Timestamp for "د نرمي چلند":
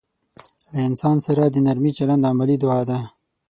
1.49-2.23